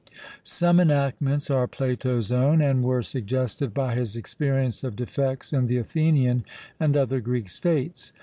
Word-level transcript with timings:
Some 0.43 0.79
enactments 0.79 1.51
are 1.51 1.67
Plato's 1.67 2.31
own, 2.31 2.59
and 2.59 2.83
were 2.83 3.03
suggested 3.03 3.71
by 3.71 3.93
his 3.93 4.15
experience 4.15 4.83
of 4.83 4.95
defects 4.95 5.53
in 5.53 5.67
the 5.67 5.77
Athenian 5.77 6.43
and 6.79 6.97
other 6.97 7.19
Greek 7.21 7.51
states. 7.51 8.11